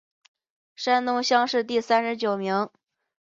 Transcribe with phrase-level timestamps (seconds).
[0.75, 2.71] 山东乡试第三十九名。